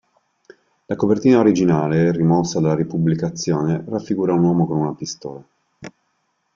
[0.87, 5.43] La copertina originale, rimossa dalla ripubblicazione, raffigura un uomo con una pistola.